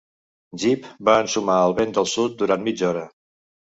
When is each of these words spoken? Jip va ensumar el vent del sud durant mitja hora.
Jip 0.61 0.87
va 1.09 1.15
ensumar 1.25 1.57
el 1.67 1.75
vent 1.81 1.93
del 1.99 2.09
sud 2.15 2.39
durant 2.43 2.67
mitja 2.71 2.93
hora. 2.93 3.05